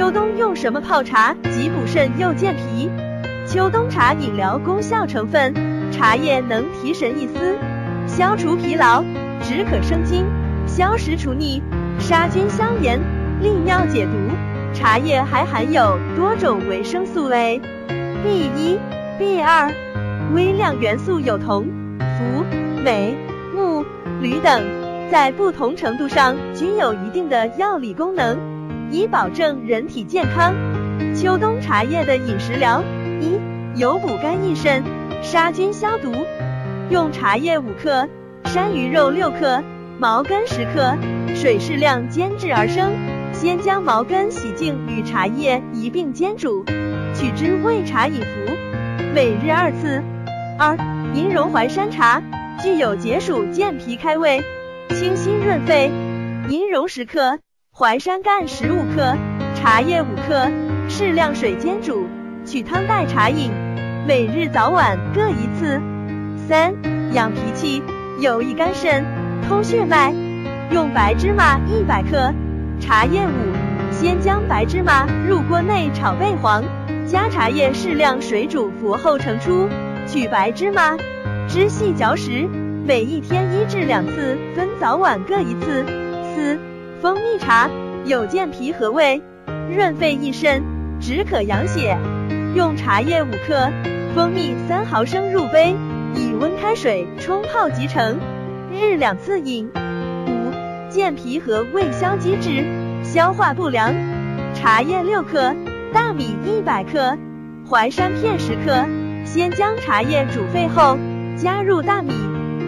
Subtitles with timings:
[0.00, 2.88] 秋冬用什么泡茶既补肾又健脾？
[3.46, 5.52] 秋冬茶饮料功效成分：
[5.92, 7.54] 茶叶能提神益思，
[8.06, 9.04] 消除疲劳，
[9.42, 10.24] 止渴生津，
[10.66, 11.62] 消食除腻，
[11.98, 12.98] 杀菌消炎，
[13.42, 14.12] 利尿解毒。
[14.72, 17.60] 茶叶还含有多种维生素 A、
[18.24, 18.78] B 一、
[19.18, 19.70] B 二，
[20.34, 21.66] 微量元素有铜、
[21.98, 22.42] 氟、
[22.82, 23.14] 镁、
[23.54, 23.84] 钼、
[24.22, 24.62] 铝等，
[25.12, 28.49] 在不同程度上均有一定的药理功能。
[28.90, 30.54] 以保证人体健康。
[31.14, 32.82] 秋冬茶叶的饮食疗：
[33.20, 33.38] 一、
[33.78, 34.82] 有补肝益肾、
[35.22, 36.12] 杀菌消毒。
[36.90, 38.08] 用茶叶五克、
[38.46, 39.62] 山萸肉六克、
[39.98, 40.96] 毛根十克，
[41.34, 42.92] 水适量煎制而生。
[43.32, 46.64] 先将毛根洗净，与茶叶一并煎煮，
[47.14, 48.52] 取汁喂茶饮服，
[49.14, 50.02] 每日二次。
[50.58, 50.76] 二、
[51.14, 52.20] 银绒淮山茶
[52.60, 54.42] 具有解暑健脾开胃、
[54.90, 55.90] 清心润肺。
[56.48, 57.38] 银绒十克。
[57.72, 59.16] 淮山干十五克，
[59.54, 60.50] 茶叶五克，
[60.88, 62.06] 适量水煎煮，
[62.44, 63.50] 取汤代茶饮，
[64.06, 65.80] 每日早晚各一次。
[66.48, 66.74] 三、
[67.12, 67.82] 养脾气，
[68.20, 69.04] 有益肝肾，
[69.48, 70.12] 通血脉。
[70.70, 72.32] 用白芝麻一百克，
[72.80, 73.92] 茶叶五。
[73.92, 76.62] 先将白芝麻入锅内炒焙黄，
[77.06, 79.68] 加茶叶适量水煮服后盛出，
[80.06, 80.96] 取白芝麻
[81.48, 82.48] 汁细嚼食，
[82.86, 85.84] 每一天一至两次，分早晚各一次。
[86.34, 86.58] 四。
[87.00, 87.70] 蜂蜜茶
[88.04, 89.22] 有健脾和胃、
[89.74, 90.62] 润肺益肾、
[91.00, 91.96] 止渴养血。
[92.54, 93.70] 用茶叶五克，
[94.14, 95.74] 蜂蜜三毫升入杯，
[96.14, 98.18] 以温开水冲泡即成，
[98.70, 99.70] 日两次饮。
[100.26, 102.66] 五、健脾和胃消积滞、
[103.02, 103.94] 消化不良。
[104.52, 105.54] 茶叶六克，
[105.94, 107.16] 大米一百克，
[107.66, 108.84] 淮山片十克。
[109.24, 110.98] 先将茶叶煮沸后，
[111.34, 112.12] 加入大米、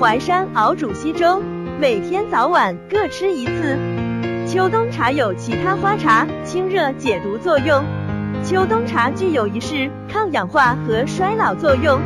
[0.00, 1.42] 淮山熬煮稀粥，
[1.78, 3.76] 每天早晚各吃一次。
[4.46, 7.84] 秋冬茶有其他花茶清热解毒作用。
[8.42, 12.00] 秋冬茶具有一式抗氧化和衰老作用，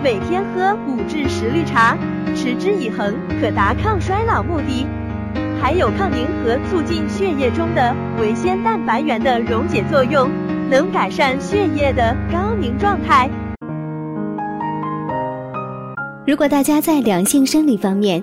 [0.00, 1.98] 每天喝五至十绿茶，
[2.36, 4.86] 持之以恒，可达抗衰老目的。
[5.60, 10.30] 还有抗凝和促进血液中的维鲜蛋白原的溶解作用，
[10.70, 13.28] 能改善血液的高凝状态。
[16.24, 18.22] 如果大家在两性生理方面